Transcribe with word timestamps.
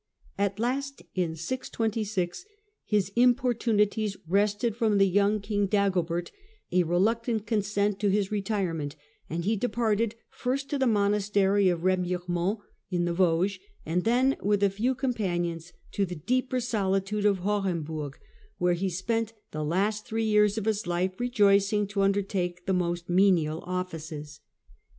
At 0.35 0.57
last, 0.57 1.03
in 1.13 1.35
626, 1.35 2.45
his 2.85 3.11
importunities 3.15 4.17
wrested 4.27 4.75
from 4.75 4.97
the 4.97 5.05
young 5.07 5.39
King 5.39 5.67
Dagobert 5.67 6.31
a 6.71 6.81
reluctant 6.81 7.45
consent 7.45 7.99
to 7.99 8.09
his 8.09 8.31
retire 8.31 8.73
ment, 8.73 8.95
and 9.29 9.45
he 9.45 9.55
departed, 9.55 10.15
first 10.31 10.71
to 10.71 10.79
the 10.79 10.87
monastery 10.87 11.69
of 11.69 11.81
Ee 11.81 11.89
miremont, 11.97 12.57
in 12.89 13.05
the 13.05 13.13
Vosges, 13.13 13.59
and 13.85 14.03
then, 14.03 14.37
with 14.41 14.63
a 14.63 14.71
few 14.71 14.95
com 14.95 15.13
panions, 15.13 15.71
to 15.91 16.03
the 16.07 16.15
deeper 16.15 16.59
solitude 16.59 17.23
of 17.27 17.37
Horemburg, 17.41 18.15
where 18.57 18.73
he 18.73 18.89
spent 18.89 19.33
the 19.51 19.63
last 19.63 20.07
three 20.07 20.25
years 20.25 20.57
of 20.57 20.65
his 20.65 20.87
life, 20.87 21.19
rejoicing 21.19 21.85
to 21.89 22.01
under 22.01 22.23
take 22.23 22.65
the 22.65 22.73
most 22.73 23.07
menial 23.07 23.59
offices. 23.67 24.39